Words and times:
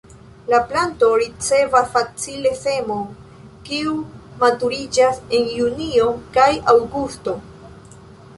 La 0.51 0.59
planto 0.69 1.09
ricevas 1.23 1.91
facile 1.97 2.53
semon, 2.61 3.03
kiu 3.69 3.93
maturiĝas 4.45 5.21
en 5.41 5.47
julio 5.61 6.09
kaj 6.39 6.49
aŭgusto. 6.75 7.37